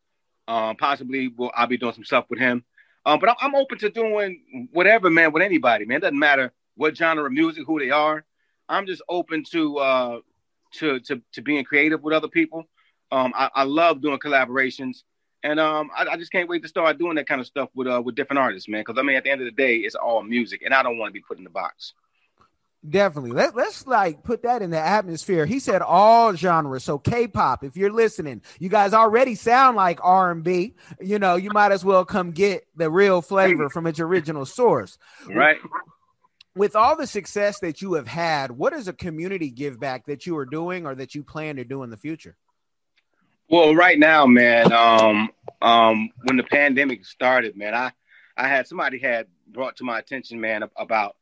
um, 0.47 0.77
possibly 0.77 1.27
we'll, 1.27 1.51
I'll 1.53 1.67
be 1.67 1.77
doing 1.77 1.93
some 1.93 2.05
stuff 2.05 2.27
with 2.29 2.39
him. 2.39 2.63
Um, 3.05 3.19
but 3.19 3.35
I'm 3.41 3.55
open 3.55 3.77
to 3.79 3.89
doing 3.89 4.69
whatever, 4.71 5.09
man, 5.09 5.33
with 5.33 5.43
anybody, 5.43 5.83
man. 5.83 5.97
It 5.97 6.01
doesn't 6.01 6.19
matter 6.19 6.53
what 6.75 6.95
genre 6.95 7.25
of 7.25 7.31
music, 7.31 7.63
who 7.65 7.79
they 7.79 7.91
are. 7.91 8.23
I'm 8.69 8.85
just 8.85 9.01
open 9.09 9.43
to 9.51 9.77
uh 9.77 10.19
to 10.73 10.99
to 11.01 11.21
to 11.33 11.41
being 11.41 11.63
creative 11.63 12.01
with 12.01 12.13
other 12.13 12.27
people. 12.27 12.65
Um, 13.11 13.33
I, 13.35 13.49
I 13.53 13.63
love 13.63 14.01
doing 14.01 14.19
collaborations, 14.19 15.03
and 15.43 15.59
um, 15.59 15.91
I, 15.95 16.05
I, 16.05 16.17
just 16.17 16.31
can't 16.31 16.47
wait 16.47 16.61
to 16.61 16.69
start 16.69 16.97
doing 16.97 17.15
that 17.15 17.27
kind 17.27 17.41
of 17.41 17.47
stuff 17.47 17.69
with 17.75 17.87
uh 17.87 18.01
with 18.03 18.15
different 18.15 18.39
artists, 18.39 18.69
man. 18.69 18.81
Because 18.81 18.97
I 18.97 19.01
mean, 19.01 19.17
at 19.17 19.25
the 19.25 19.31
end 19.31 19.41
of 19.41 19.45
the 19.45 19.51
day, 19.51 19.77
it's 19.77 19.95
all 19.95 20.23
music, 20.23 20.61
and 20.63 20.73
I 20.73 20.81
don't 20.81 20.97
want 20.97 21.09
to 21.09 21.13
be 21.13 21.21
put 21.21 21.37
in 21.37 21.43
the 21.43 21.49
box. 21.49 21.93
Definitely. 22.89 23.31
Let, 23.31 23.55
let's 23.55 23.85
like 23.85 24.23
put 24.23 24.41
that 24.41 24.63
in 24.63 24.71
the 24.71 24.79
atmosphere. 24.79 25.45
He 25.45 25.59
said 25.59 25.83
all 25.83 26.33
genres. 26.33 26.83
So 26.83 26.97
K-pop, 26.97 27.63
if 27.63 27.77
you're 27.77 27.91
listening, 27.91 28.41
you 28.59 28.69
guys 28.69 28.93
already 28.93 29.35
sound 29.35 29.77
like 29.77 29.99
R&B. 30.01 30.73
You 30.99 31.19
know, 31.19 31.35
you 31.35 31.51
might 31.51 31.71
as 31.71 31.85
well 31.85 32.05
come 32.05 32.31
get 32.31 32.65
the 32.75 32.89
real 32.89 33.21
flavor 33.21 33.69
from 33.69 33.85
its 33.85 33.99
original 33.99 34.47
source. 34.47 34.97
Right. 35.29 35.57
With 36.55 36.75
all 36.75 36.97
the 36.97 37.07
success 37.07 37.59
that 37.59 37.81
you 37.81 37.93
have 37.93 38.07
had, 38.07 38.51
what 38.51 38.73
is 38.73 38.87
a 38.87 38.93
community 38.93 39.49
give 39.49 39.79
back 39.79 40.05
that 40.07 40.25
you 40.25 40.35
are 40.37 40.45
doing 40.45 40.85
or 40.85 40.95
that 40.95 41.15
you 41.15 41.23
plan 41.23 41.55
to 41.55 41.63
do 41.63 41.83
in 41.83 41.89
the 41.89 41.97
future? 41.97 42.35
Well, 43.49 43.73
right 43.75 43.97
now, 43.97 44.25
man, 44.25 44.71
um, 44.71 45.29
um, 45.61 46.09
when 46.23 46.37
the 46.37 46.43
pandemic 46.43 47.05
started, 47.05 47.55
man, 47.55 47.73
I, 47.73 47.91
I 48.35 48.47
had 48.47 48.67
somebody 48.67 48.99
had 48.99 49.27
brought 49.47 49.77
to 49.77 49.83
my 49.83 49.99
attention, 49.99 50.39
man, 50.39 50.63
about, 50.77 51.15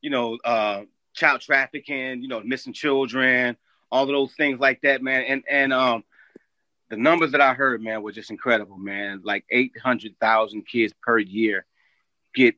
you 0.00 0.10
know, 0.10 0.38
uh, 0.44 0.82
child 1.14 1.40
trafficking, 1.40 2.22
you 2.22 2.28
know, 2.28 2.40
missing 2.40 2.72
children, 2.72 3.56
all 3.90 4.04
of 4.04 4.08
those 4.08 4.34
things 4.34 4.60
like 4.60 4.80
that, 4.82 5.02
man. 5.02 5.22
And 5.22 5.44
and 5.48 5.72
um, 5.72 6.04
the 6.90 6.96
numbers 6.96 7.32
that 7.32 7.40
I 7.40 7.54
heard, 7.54 7.82
man, 7.82 8.02
were 8.02 8.12
just 8.12 8.30
incredible, 8.30 8.78
man. 8.78 9.22
Like 9.24 9.44
eight 9.50 9.72
hundred 9.82 10.18
thousand 10.20 10.66
kids 10.66 10.92
per 11.02 11.18
year 11.18 11.64
get 12.34 12.54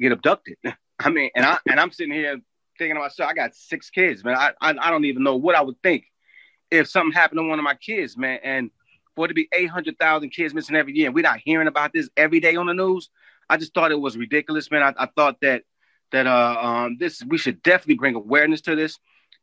get 0.00 0.12
abducted. 0.12 0.56
I 0.98 1.10
mean, 1.10 1.30
and 1.34 1.44
I 1.44 1.58
and 1.68 1.78
I'm 1.78 1.90
sitting 1.90 2.12
here 2.12 2.40
thinking 2.78 2.96
to 2.96 3.00
myself, 3.00 3.30
I 3.30 3.34
got 3.34 3.54
six 3.54 3.90
kids, 3.90 4.24
man. 4.24 4.36
I, 4.36 4.52
I 4.60 4.74
I 4.78 4.90
don't 4.90 5.04
even 5.04 5.22
know 5.22 5.36
what 5.36 5.54
I 5.54 5.62
would 5.62 5.80
think 5.82 6.04
if 6.70 6.88
something 6.88 7.12
happened 7.12 7.38
to 7.38 7.48
one 7.48 7.58
of 7.58 7.64
my 7.64 7.74
kids, 7.74 8.16
man. 8.16 8.38
And 8.42 8.70
for 9.14 9.26
it 9.26 9.28
to 9.28 9.34
be 9.34 9.48
eight 9.52 9.70
hundred 9.70 9.98
thousand 9.98 10.30
kids 10.30 10.54
missing 10.54 10.76
every 10.76 10.94
year, 10.94 11.06
and 11.06 11.14
we're 11.14 11.22
not 11.22 11.40
hearing 11.44 11.68
about 11.68 11.92
this 11.92 12.08
every 12.16 12.40
day 12.40 12.56
on 12.56 12.66
the 12.66 12.74
news. 12.74 13.10
I 13.48 13.56
just 13.56 13.74
thought 13.74 13.92
it 13.92 14.00
was 14.00 14.16
ridiculous, 14.16 14.70
man. 14.70 14.82
I, 14.82 15.04
I 15.04 15.08
thought 15.14 15.40
that 15.42 15.62
that 16.12 16.26
uh, 16.26 16.58
um, 16.60 16.96
this 16.98 17.22
we 17.26 17.38
should 17.38 17.62
definitely 17.62 17.96
bring 17.96 18.14
awareness 18.14 18.60
to 18.62 18.76
this. 18.76 18.98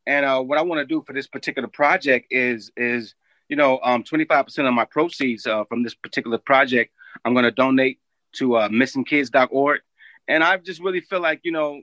And 0.06 0.26
uh, 0.26 0.42
what 0.42 0.58
I 0.58 0.62
want 0.62 0.80
to 0.80 0.86
do 0.86 1.02
for 1.06 1.12
this 1.12 1.26
particular 1.26 1.68
project 1.68 2.26
is 2.30 2.70
is 2.76 3.14
you 3.48 3.56
know 3.56 3.80
um, 3.82 4.02
25% 4.02 4.66
of 4.66 4.74
my 4.74 4.84
proceeds 4.84 5.46
uh, 5.46 5.64
from 5.64 5.82
this 5.82 5.94
particular 5.94 6.38
project 6.38 6.90
I'm 7.24 7.34
going 7.34 7.44
to 7.44 7.50
donate 7.50 8.00
to 8.36 8.56
uh, 8.56 8.68
missingkids.org. 8.68 9.80
And 10.28 10.42
I 10.42 10.56
just 10.56 10.80
really 10.80 11.00
feel 11.00 11.20
like 11.20 11.40
you 11.42 11.52
know 11.52 11.82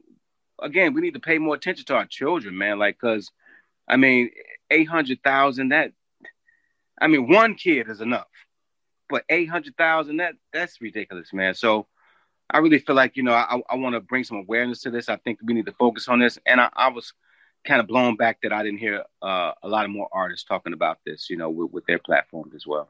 again 0.61 0.93
we 0.93 1.01
need 1.01 1.13
to 1.13 1.19
pay 1.19 1.37
more 1.37 1.55
attention 1.55 1.85
to 1.85 1.95
our 1.95 2.05
children, 2.05 2.57
man. 2.57 2.79
Like 2.79 2.97
because 2.99 3.31
I 3.87 3.97
mean 3.97 4.31
800,000 4.69 5.69
that 5.69 5.91
I 6.99 7.07
mean 7.07 7.29
one 7.29 7.55
kid 7.55 7.89
is 7.89 8.01
enough, 8.01 8.27
but 9.09 9.23
800,000 9.29 10.17
that 10.17 10.35
that's 10.53 10.81
ridiculous, 10.81 11.33
man. 11.33 11.53
So 11.53 11.87
I 12.49 12.59
really 12.59 12.79
feel 12.79 12.95
like 12.95 13.15
you 13.15 13.23
know 13.23 13.33
I, 13.33 13.61
I 13.69 13.75
want 13.75 13.95
to 13.95 14.01
bring 14.01 14.23
some 14.23 14.37
awareness 14.37 14.81
to 14.81 14.91
this. 14.91 15.09
I 15.09 15.17
think 15.17 15.39
we 15.43 15.53
need 15.53 15.65
to 15.67 15.73
focus 15.73 16.07
on 16.07 16.19
this, 16.19 16.37
and 16.45 16.59
I, 16.59 16.69
I 16.73 16.89
was 16.89 17.13
kind 17.65 17.79
of 17.79 17.87
blown 17.87 18.15
back 18.15 18.39
that 18.41 18.51
I 18.51 18.63
didn't 18.63 18.79
hear 18.79 19.03
uh, 19.21 19.51
a 19.61 19.67
lot 19.67 19.85
of 19.85 19.91
more 19.91 20.09
artists 20.11 20.45
talking 20.45 20.73
about 20.73 20.99
this, 21.05 21.29
you 21.29 21.37
know, 21.37 21.49
with, 21.49 21.71
with 21.71 21.85
their 21.85 21.99
platforms 21.99 22.55
as 22.55 22.65
well. 22.65 22.89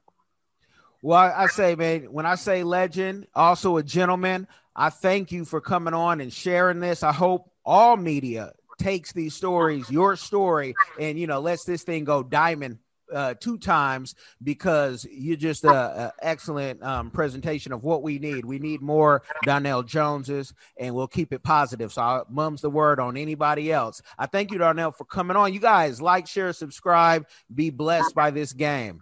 Well, 1.02 1.34
I 1.36 1.48
say, 1.48 1.76
man, 1.76 2.04
when 2.12 2.26
I 2.26 2.36
say 2.36 2.64
legend, 2.64 3.28
also 3.34 3.78
a 3.78 3.84
gentleman, 3.84 4.48
I 4.76 4.90
thank 4.90 5.32
you 5.32 5.46
for 5.46 5.62
coming 5.62 5.94
on 5.94 6.22
and 6.22 6.32
sharing 6.32 6.80
this. 6.80 7.04
I 7.04 7.12
hope 7.12 7.52
all 7.66 7.98
media 7.98 8.54
takes 8.80 9.12
these 9.12 9.36
stories, 9.36 9.90
your 9.90 10.16
story, 10.16 10.76
and 11.00 11.20
you 11.20 11.28
know, 11.28 11.40
lets 11.40 11.66
this 11.66 11.84
thing 11.84 12.04
go 12.04 12.24
diamond 12.24 12.80
uh, 13.14 13.34
two 13.34 13.58
times 13.58 14.16
because 14.42 15.06
you're 15.12 15.36
just 15.36 15.64
a, 15.66 16.14
excellent 16.22 16.82
um, 16.84 17.12
presentation 17.12 17.74
of 17.74 17.84
what 17.84 18.04
we 18.04 18.20
need. 18.20 18.46
We 18.46 18.60
need 18.60 18.82
more 18.82 19.24
Donell 19.44 19.84
Joneses, 19.84 20.54
and 20.78 20.96
we'll 20.96 21.08
keep 21.08 21.34
it 21.34 21.44
positive. 21.44 21.92
So 21.92 22.02
I 22.02 22.22
mum's 22.30 22.62
the 22.62 22.70
word 22.70 23.00
on 23.00 23.18
anybody 23.18 23.72
else. 23.72 24.02
I 24.18 24.28
thank 24.28 24.52
you, 24.52 24.58
Darnell, 24.58 24.92
for 24.92 25.06
coming 25.06 25.38
on. 25.38 25.54
You 25.54 25.60
guys 25.60 26.02
like, 26.02 26.28
share, 26.28 26.54
subscribe. 26.54 27.28
Be 27.54 27.70
blessed 27.70 28.16
by 28.16 28.32
this 28.32 28.54
game. 28.54 29.02